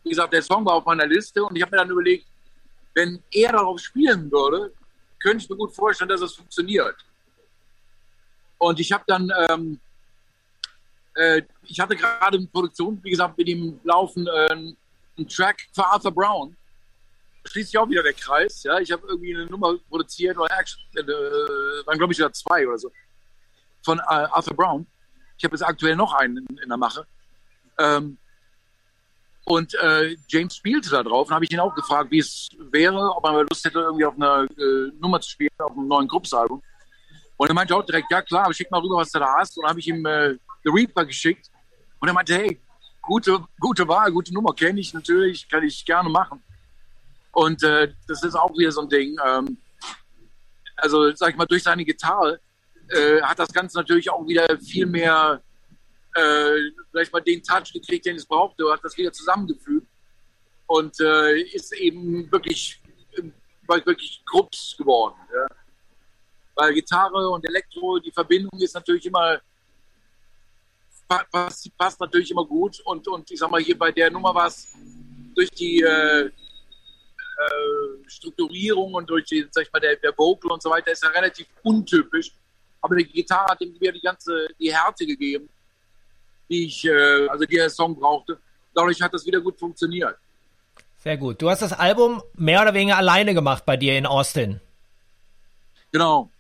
[0.03, 2.27] wie gesagt, der Song war auf meiner Liste und ich habe mir dann überlegt,
[2.95, 4.73] wenn er darauf spielen würde,
[5.19, 6.97] könnte ich mir gut vorstellen, dass es funktioniert.
[8.61, 9.81] Und ich habe dann ähm,
[11.15, 15.85] äh, ich hatte gerade in Produktion, wie gesagt, mit ihm laufen äh, einen Track für
[15.85, 16.57] Arthur Brown.
[17.45, 18.63] Schließt sich auch wieder der Kreis.
[18.63, 22.79] Ja, ich habe irgendwie eine Nummer produziert, oder äh, waren glaube ich sogar zwei oder
[22.79, 22.91] so,
[23.83, 24.87] von äh, Arthur Brown.
[25.37, 27.07] Ich habe jetzt aktuell noch einen in, in der Mache.
[27.79, 28.19] Ähm,
[29.45, 33.17] und äh, James spielte da drauf und habe ich ihn auch gefragt, wie es wäre,
[33.17, 36.63] ob er Lust hätte, irgendwie auf einer äh, Nummer zu spielen, auf einem neuen Gruppsalbum.
[37.41, 39.57] Und er meinte auch direkt, ja klar, schick mal rüber, was du da hast.
[39.57, 41.51] Und habe ich ihm äh, The Reaper geschickt.
[41.99, 42.61] Und er meinte, hey,
[43.01, 46.43] gute, gute Wahl, gute Nummer, kenne ich natürlich, kann ich gerne machen.
[47.33, 49.17] Und äh, das ist auch wieder so ein Ding.
[49.25, 49.57] Ähm,
[50.77, 52.41] also, sag ich mal, durch seine Gitarre
[52.91, 55.41] äh, hat das Ganze natürlich auch wieder viel mehr,
[56.17, 56.57] äh,
[56.91, 59.87] vielleicht mal den Touch gekriegt, den es brauchte, hat das wieder zusammengefügt
[60.67, 62.83] und äh, ist eben wirklich,
[63.67, 65.17] wirklich Grupps geworden.
[65.33, 65.47] Ja.
[66.55, 69.41] Weil Gitarre und Elektro, die Verbindung ist natürlich immer
[71.31, 72.81] passt, passt natürlich immer gut.
[72.85, 74.69] Und, und ich sag mal, hier bei der Nummer war es
[75.35, 76.31] durch die äh, äh,
[78.07, 81.09] Strukturierung und durch die, sag ich mal, der, der Vocal und so weiter ist ja
[81.11, 82.33] relativ untypisch.
[82.81, 85.49] Aber die Gitarre hat ihm wieder die ganze, die Härte gegeben,
[86.49, 88.39] die ich, äh, also die der Song brauchte.
[88.75, 90.17] Dadurch hat das wieder gut funktioniert.
[90.99, 91.41] Sehr gut.
[91.41, 94.61] Du hast das Album mehr oder weniger alleine gemacht bei dir in Austin.
[95.93, 96.31] Genau.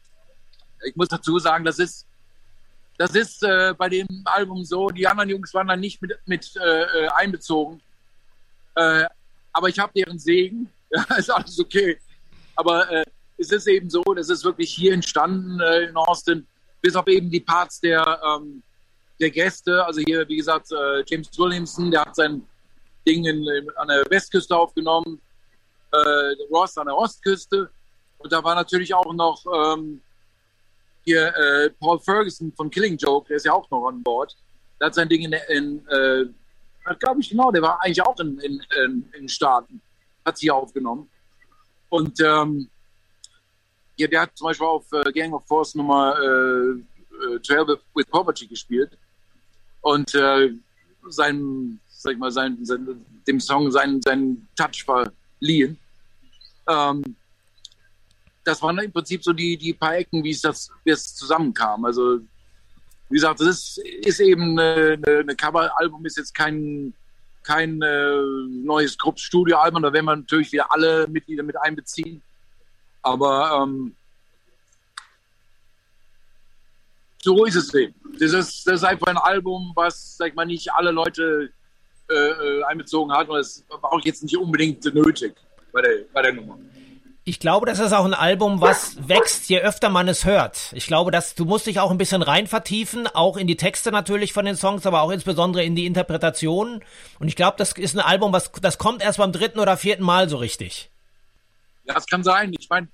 [0.85, 2.07] Ich muss dazu sagen, das ist
[3.01, 4.91] das ist äh, bei dem Album so.
[4.91, 7.81] Die anderen Jungs waren da nicht mit, mit äh, äh einbezogen.
[8.75, 9.07] Äh,
[9.55, 10.71] aber ich habe deren Segen.
[11.17, 11.99] Ist alles okay.
[12.57, 13.05] Aber äh,
[13.39, 16.47] es ist eben so, das ist wirklich hier entstanden äh, in Austin,
[16.83, 18.63] bis auf eben die Parts der, ähm,
[19.19, 19.83] der Gäste.
[19.83, 20.69] Also hier, wie gesagt,
[21.07, 22.47] James Williamson, der hat sein
[23.09, 25.21] Ding in, an der Westküste aufgenommen,
[26.51, 27.71] Ross an der Ostküste.
[28.19, 30.03] Und da war natürlich auch noch ähm,
[31.05, 34.37] hier äh, Paul Ferguson von Killing Joke, der ist ja auch noch an Bord.
[34.79, 36.27] Der hat sein Ding in, in äh,
[36.99, 39.81] glaube ich genau, der war eigentlich auch in, in, in, in Staaten,
[40.25, 41.09] hat sich aufgenommen.
[41.89, 42.69] Und ähm,
[43.97, 48.07] ja, der hat zum Beispiel auf äh, Gang of Force Nummer äh, 12 äh, with
[48.07, 48.97] Poverty gespielt
[49.83, 50.51] und äh,
[51.09, 55.79] sein, sag ich mal, sein, sein, dem Song seinen, seinen Touch verliehen.
[56.69, 57.17] Ähm,
[58.45, 61.85] das waren im Prinzip so die, die paar Ecken, wie es das es zusammenkam.
[61.85, 62.21] Also
[63.09, 66.95] wie gesagt, das ist, ist eben eine, eine Coveralbum, ist jetzt kein,
[67.43, 72.23] kein äh, neues Gruppstudioalbum, da werden wir natürlich wieder alle Mitglieder mit einbeziehen.
[73.03, 73.97] Aber ähm,
[77.23, 77.95] so ist es eben.
[78.19, 81.51] Das ist, das ist einfach ein Album, was, sag ich mal, nicht alle Leute
[82.09, 85.35] äh, äh einbezogen hat und es war auch jetzt nicht unbedingt nötig
[85.73, 86.59] bei der, bei der Nummer.
[87.31, 90.73] Ich glaube, das ist auch ein Album, was wächst, je öfter man es hört.
[90.73, 93.93] Ich glaube, dass du musst dich auch ein bisschen rein vertiefen, auch in die Texte
[93.93, 96.83] natürlich von den Songs, aber auch insbesondere in die Interpretation.
[97.21, 100.03] Und ich glaube, das ist ein Album, was das kommt erst beim dritten oder vierten
[100.03, 100.91] Mal so richtig.
[101.85, 102.53] Ja, es kann sein.
[102.59, 102.89] Ich meine,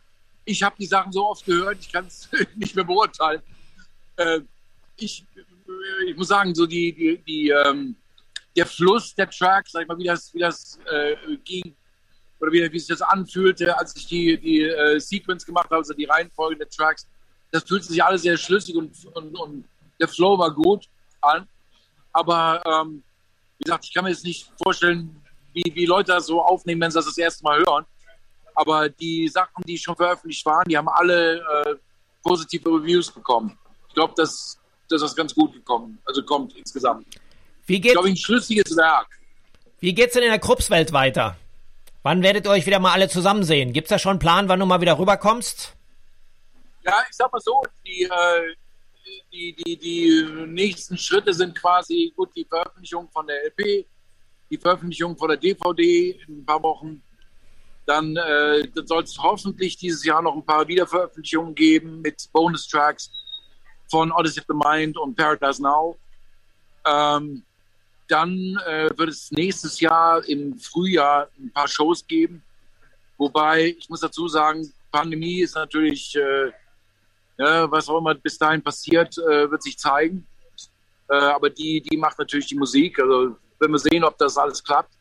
[0.44, 3.40] ich habe die Sachen so oft gehört, ich kann es nicht mehr beurteilen.
[4.16, 4.40] Äh,
[4.98, 5.24] ich,
[6.06, 7.96] ich muss sagen, so die, die, die ähm,
[8.54, 11.74] der Fluss der Tracks, sag ich mal, wie das, wie das äh, ging,
[12.40, 15.94] oder wie, wie sich das anfühlte, als ich die, die äh, Sequence gemacht habe, also
[15.94, 17.06] die Reihenfolge der Tracks.
[17.50, 19.64] Das fühlte sich alles sehr schlüssig und, und, und
[20.00, 20.86] der Flow war gut
[21.20, 21.46] an.
[22.12, 23.02] Aber ähm,
[23.58, 25.22] wie gesagt, ich kann mir jetzt nicht vorstellen,
[25.52, 27.84] wie, wie Leute das so aufnehmen, wenn sie das das erste Mal hören.
[28.54, 31.74] Aber die Sachen, die schon veröffentlicht waren, die haben alle äh,
[32.22, 33.58] positive Reviews bekommen.
[33.88, 37.06] Ich glaube, dass, dass das ganz gut gekommen, also kommt insgesamt.
[37.66, 39.08] Wie geht, ich glaube, ein schlüssiges Werk.
[39.80, 41.36] Wie geht's denn in der Kruppswelt weiter?
[42.06, 43.72] Wann werdet ihr euch wieder mal alle zusammen sehen?
[43.72, 45.74] Gibt's da schon einen Plan, wann du mal wieder rüberkommst?
[46.84, 48.54] Ja, ich sag mal so, die, äh,
[49.32, 53.86] die, die, die nächsten Schritte sind quasi gut die Veröffentlichung von der LP,
[54.48, 57.02] die Veröffentlichung von der DVD in ein paar Wochen.
[57.86, 63.10] Dann, äh, soll es hoffentlich dieses Jahr noch ein paar Wiederveröffentlichungen geben mit Bonus-Tracks
[63.90, 65.98] von Odyssey of the Mind und Paradise Now.
[66.86, 67.44] Ähm,
[68.08, 72.42] dann äh, wird es nächstes Jahr im Frühjahr ein paar Shows geben.
[73.18, 76.52] Wobei, ich muss dazu sagen, Pandemie ist natürlich, äh,
[77.38, 80.26] ja, was auch immer bis dahin passiert, äh, wird sich zeigen.
[81.08, 82.98] Äh, aber die, die macht natürlich die Musik.
[82.98, 84.92] Also wenn wir sehen, ob das alles klappt.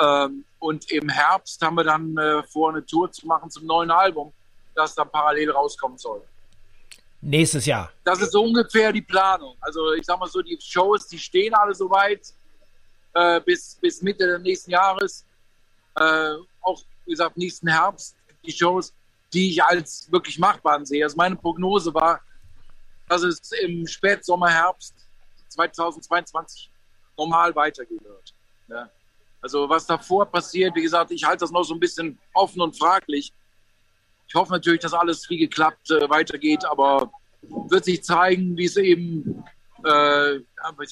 [0.00, 3.90] Ähm, und im Herbst haben wir dann äh, vor, eine Tour zu machen zum neuen
[3.90, 4.32] Album,
[4.74, 6.22] das dann parallel rauskommen soll.
[7.20, 7.90] Nächstes Jahr.
[8.04, 9.56] Das ist so ungefähr die Planung.
[9.60, 12.32] Also ich sag mal so, die Shows, die stehen alle soweit
[13.14, 15.24] äh, bis, bis Mitte des nächsten Jahres.
[15.96, 18.94] Äh, auch, wie gesagt, nächsten Herbst die Shows,
[19.32, 21.04] die ich als wirklich machbar sehe.
[21.04, 22.20] Also meine Prognose war,
[23.08, 24.94] dass es im Spätsommer, Herbst
[25.48, 26.70] 2022
[27.16, 28.00] normal weitergehen.
[28.68, 28.90] Ja.
[29.40, 32.76] Also was davor passiert, wie gesagt, ich halte das noch so ein bisschen offen und
[32.76, 33.32] fraglich.
[34.28, 37.10] Ich hoffe natürlich, dass alles wie geklappt äh, weitergeht, aber
[37.42, 39.44] wird sich zeigen, wie es eben
[39.84, 40.40] äh,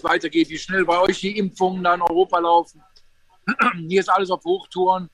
[0.02, 2.82] weitergeht, wie schnell bei euch die Impfungen da in Europa laufen.
[3.88, 5.10] Hier ist alles auf Hochtouren.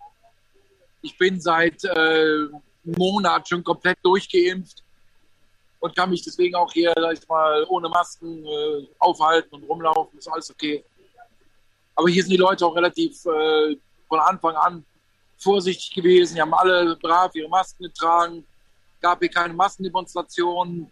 [1.03, 4.83] Ich bin seit äh, einem Monat schon komplett durchgeimpft
[5.81, 10.19] und kann mich deswegen auch hier, sag mal, ohne Masken äh, aufhalten und rumlaufen.
[10.19, 10.85] Ist alles okay.
[11.95, 13.77] Aber hier sind die Leute auch relativ äh,
[14.09, 14.85] von Anfang an
[15.41, 16.35] vorsichtig gewesen.
[16.35, 18.45] Die haben alle brav ihre Masken getragen.
[19.01, 20.91] Gab hier keine Massendemonstrationen.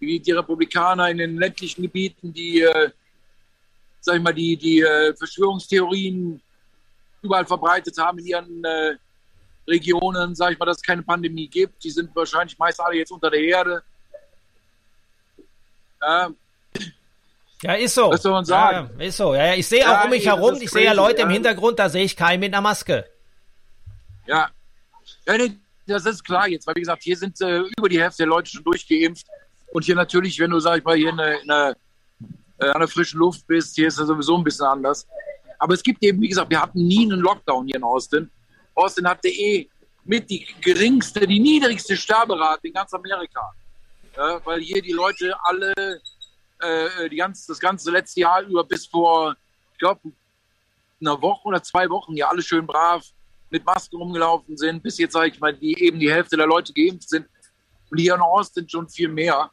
[0.00, 2.90] Die, die Republikaner in den ländlichen Gebieten, die, äh,
[4.00, 6.40] sag ich mal, die, die äh, Verschwörungstheorien
[7.20, 8.96] überall verbreitet haben in ihren äh,
[9.68, 11.84] Regionen, sag ich mal, dass es keine Pandemie gibt.
[11.84, 13.82] Die sind wahrscheinlich meist alle jetzt unter der Erde.
[16.00, 16.30] Ja,
[17.62, 18.10] ja, ist so.
[18.10, 18.90] Was soll man sagen?
[18.98, 19.34] Ja, ist so.
[19.34, 22.04] Ja, ich sehe auch um mich herum, ich sehe ja Leute im Hintergrund, da sehe
[22.04, 23.04] ich keinen mit einer Maske.
[24.26, 24.48] Ja.
[25.26, 28.22] ja nee, das ist klar jetzt, weil wie gesagt, hier sind äh, über die Hälfte
[28.22, 29.26] der Leute schon durchgeimpft.
[29.72, 33.18] Und hier natürlich, wenn du, sag ich mal, hier in, in, in an der frischen
[33.18, 35.06] Luft bist, hier ist das sowieso ein bisschen anders.
[35.58, 38.30] Aber es gibt eben, wie gesagt, wir hatten nie einen Lockdown hier in Austin.
[38.74, 39.68] Austin hatte eh
[40.04, 43.40] mit die geringste, die niedrigste Sterberate in ganz Amerika.
[44.16, 45.72] Ja, weil hier die Leute alle
[46.60, 49.36] äh, die ganz, das ganze letzte Jahr über bis vor,
[49.72, 50.12] ich glaube,
[51.00, 53.04] einer Woche oder zwei Wochen ja alle schön brav
[53.50, 56.72] mit Masken rumgelaufen sind, bis jetzt, sage ich mal, die eben die Hälfte der Leute
[56.72, 57.26] geimpft sind.
[57.90, 59.50] Und hier in Austin schon viel mehr.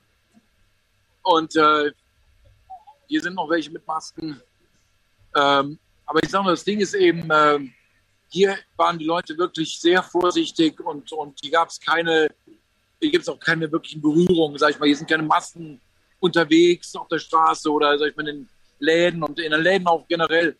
[1.24, 1.92] Und äh,
[3.08, 4.40] hier sind noch welche mit Masken.
[5.36, 7.60] Ähm, aber ich sage mal, das Ding ist eben, äh,
[8.30, 12.30] hier waren die Leute wirklich sehr vorsichtig und, und hier gab es keine,
[13.00, 14.86] hier gibt es auch keine wirklichen Berührungen, sag ich mal.
[14.86, 15.82] Hier sind keine Masken
[16.20, 18.50] unterwegs auf der Straße oder sag ich mal in den
[18.80, 20.58] Läden und in den Läden auch generell.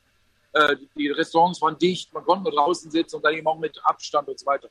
[0.54, 3.80] Äh, die Restaurants waren dicht, man konnte nur draußen sitzen und dann eben auch mit
[3.84, 4.70] Abstand und so weiter.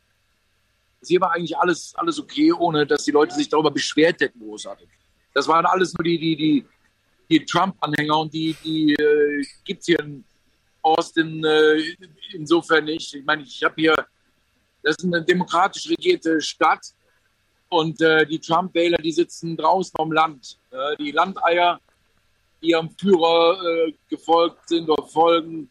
[1.01, 4.41] Also hier war eigentlich alles, alles okay, ohne dass die Leute sich darüber beschwert hätten,
[4.41, 4.89] großartig.
[5.35, 6.67] Das waren alles nur die, die, die,
[7.29, 10.25] die Trump-Anhänger und die, die äh, gibt es hier in
[10.83, 11.97] Austin äh,
[12.33, 13.13] insofern nicht.
[13.15, 13.95] Ich meine, ich habe hier,
[14.83, 16.87] das ist eine demokratisch regierte Stadt
[17.69, 20.59] und äh, die Trump-Wähler, die sitzen draußen am Land.
[20.71, 21.81] Äh, die Landeier,
[22.63, 25.71] die am Führer äh, gefolgt sind oder folgen,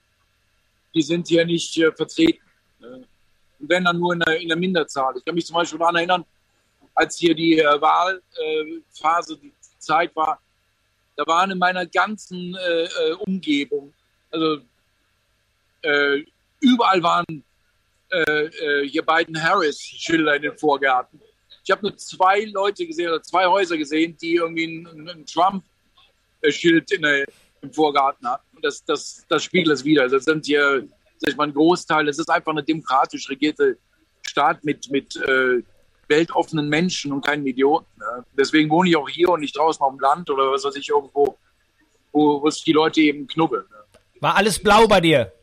[0.93, 2.41] die sind hier nicht äh, vertreten.
[2.79, 5.15] und wenn dann nur in der, in der, Minderzahl.
[5.17, 6.25] Ich kann mich zum Beispiel daran erinnern,
[6.93, 10.39] als hier die äh, Wahlphase, die Zeit war,
[11.15, 13.93] da waren in meiner ganzen äh, Umgebung,
[14.31, 14.60] also
[16.62, 17.43] überall waren
[18.89, 21.21] hier beiden Harris-Schilder in den Vorgärten.
[21.65, 26.92] Ich habe nur zwei Leute gesehen oder zwei Häuser gesehen, die irgendwie ein, ein Trump-Schild
[26.92, 28.56] im Vorgarten hatten.
[28.56, 30.08] Und das, das, das spiegelt es wieder.
[30.08, 30.87] Das sind hier,
[31.17, 32.08] sag ich mal, ein Großteil.
[32.08, 33.79] Es ist einfach eine demokratisch regierte
[34.21, 35.63] Staat mit, mit äh,
[36.08, 37.87] weltoffenen Menschen und keinen Idioten.
[37.98, 38.23] Ne?
[38.37, 40.89] Deswegen wohne ich auch hier und nicht draußen auf dem Land oder was weiß ich,
[40.89, 41.35] irgendwo,
[42.12, 43.65] wo, wo sich die Leute eben knubbeln.
[43.71, 44.00] Ne?
[44.19, 45.33] War alles blau bei dir?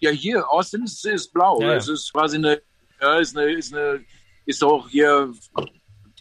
[0.00, 1.60] Ja, hier, Austin ist, ist blau.
[1.60, 1.74] Ja.
[1.74, 2.62] Es ist quasi eine,
[2.98, 4.02] ja, ist eine, ist eine
[4.46, 5.32] ist auch hier,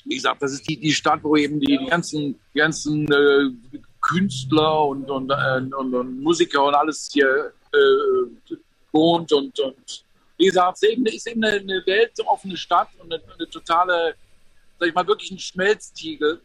[0.06, 4.86] wie gesagt, das ist die, die Stadt, wo eben die, ganzen, die ganzen äh, Künstler
[4.86, 8.58] und, und, äh, und, und, Musiker und alles hier äh,
[8.92, 10.06] wohnt und, und
[10.38, 14.16] wie gesagt, es ist eben, ist eben eine, eine weltoffene Stadt und eine, eine, totale,
[14.80, 16.42] sag ich mal, wirklich ein Schmelztiegel,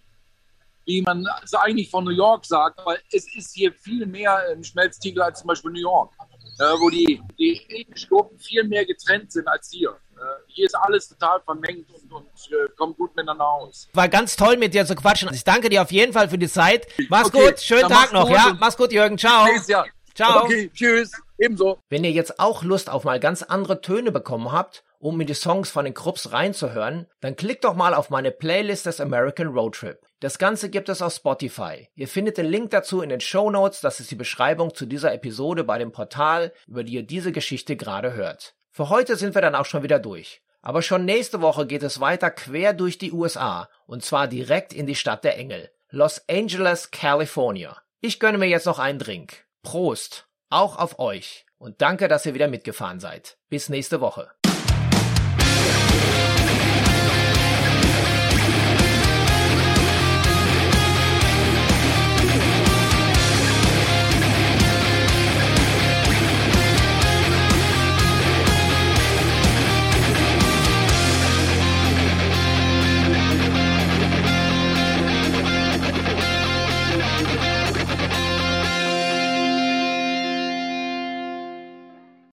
[0.85, 4.65] wie man es eigentlich von New York sagt, aber es ist hier viel mehr ein
[4.65, 6.13] Schmelztiegel als zum Beispiel New York.
[6.59, 9.91] Äh, wo die, die ethnischen Gruppen viel mehr getrennt sind als hier.
[9.91, 13.89] Äh, hier ist alles total vermengt und, und äh, kommt gut miteinander aus.
[13.93, 15.31] War ganz toll mit dir zu quatschen.
[15.33, 16.87] Ich danke dir auf jeden Fall für die Zeit.
[17.09, 18.57] Mach's Okay, gut, schönen Tag noch, gut ja?
[18.59, 19.47] Mach's gut, Jürgen, ciao.
[19.67, 19.87] Jahr.
[20.15, 20.45] Ciao.
[20.45, 21.11] Okay, tschüss.
[21.39, 21.79] Ebenso.
[21.89, 25.35] Wenn ihr jetzt auch Lust auf mal ganz andere Töne bekommen habt, um in die
[25.35, 29.75] Songs von den Krupps reinzuhören, dann klickt doch mal auf meine Playlist des American Road
[29.75, 29.99] Trip.
[30.25, 31.91] Das Ganze gibt es auf Spotify.
[31.97, 35.13] Ihr findet den Link dazu in den Show Notes, das ist die Beschreibung zu dieser
[35.13, 38.55] Episode bei dem Portal, über die ihr diese Geschichte gerade hört.
[38.71, 40.41] Für heute sind wir dann auch schon wieder durch.
[40.63, 44.87] Aber schon nächste Woche geht es weiter quer durch die USA, und zwar direkt in
[44.87, 47.77] die Stadt der Engel, Los Angeles, California.
[48.01, 49.45] Ich gönne mir jetzt noch einen Drink.
[49.63, 50.27] Prost!
[50.49, 51.45] Auch auf euch.
[51.59, 53.37] Und danke, dass ihr wieder mitgefahren seid.
[53.51, 54.31] Bis nächste Woche.